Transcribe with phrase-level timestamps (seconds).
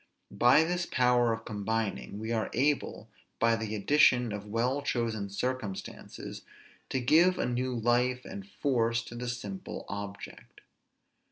[0.33, 3.07] By this power of combining we are able,
[3.37, 6.41] by the addition of well chosen circumstances,
[6.89, 10.61] to give a new life and force to the simple object.